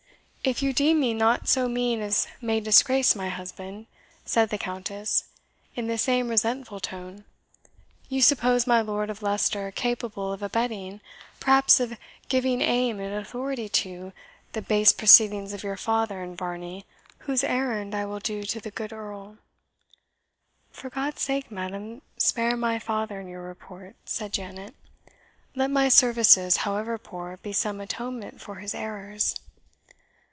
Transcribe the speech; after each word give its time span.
"If 0.43 0.63
you 0.63 0.73
deem 0.73 0.99
me 0.99 1.13
not 1.13 1.47
so 1.47 1.69
mean 1.69 2.01
as 2.01 2.27
may 2.41 2.59
disgrace 2.59 3.13
my 3.15 3.29
husband," 3.29 3.85
said 4.25 4.49
the 4.49 4.57
Countess, 4.57 5.25
in 5.75 5.85
the 5.85 5.99
same 5.99 6.29
resentful 6.29 6.79
tone, 6.79 7.25
"you 8.09 8.23
suppose 8.23 8.65
my 8.65 8.81
Lord 8.81 9.11
of 9.11 9.21
Leicester 9.21 9.69
capable 9.69 10.33
of 10.33 10.41
abetting, 10.41 10.99
perhaps 11.39 11.79
of 11.79 11.95
giving 12.27 12.59
aim 12.59 12.99
and 12.99 13.13
authority 13.13 13.69
to, 13.69 14.13
the 14.53 14.63
base 14.63 14.91
proceedings 14.91 15.53
of 15.53 15.61
your 15.63 15.77
father 15.77 16.23
and 16.23 16.35
Varney, 16.35 16.85
whose 17.19 17.43
errand 17.43 17.93
I 17.93 18.05
will 18.05 18.19
do 18.19 18.41
to 18.41 18.59
the 18.59 18.71
good 18.71 18.91
Earl." 18.91 19.37
"For 20.71 20.89
God's 20.89 21.21
sake, 21.21 21.51
madam, 21.51 22.01
spare 22.17 22.57
my 22.57 22.79
father 22.79 23.19
in 23.21 23.27
your 23.27 23.43
report," 23.43 23.95
said 24.05 24.33
Janet; 24.33 24.73
"let 25.55 25.69
my 25.69 25.87
services, 25.87 26.57
however 26.57 26.97
poor, 26.97 27.37
be 27.37 27.53
some 27.53 27.79
atonement 27.79 28.41
for 28.41 28.55
his 28.55 28.73
errors!" 28.73 29.35